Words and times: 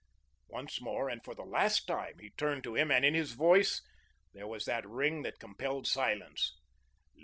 Once 0.47 0.81
more 0.81 1.09
and 1.09 1.23
for 1.23 1.35
the 1.35 1.43
last 1.45 1.85
time 1.85 2.17
he 2.17 2.31
turned 2.31 2.63
to 2.63 2.73
him 2.75 2.89
and 2.89 3.05
in 3.05 3.13
his 3.13 3.33
voice 3.33 3.83
there 4.33 4.47
was 4.47 4.65
that 4.65 4.83
ring 4.89 5.21
that 5.21 5.37
compelled 5.37 5.85
silence. 5.85 6.57